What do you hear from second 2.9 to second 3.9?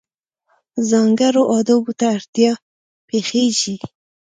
پېښېږي.